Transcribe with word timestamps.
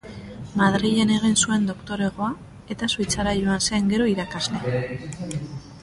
Madrilen 0.59 1.11
egin 1.15 1.35
zuen 1.43 1.67
doktoregoa, 1.71 2.31
eta 2.77 2.91
Suitzara 2.95 3.37
joan 3.43 3.65
zen 3.69 3.93
gero 3.95 4.09
irakasle. 4.15 4.81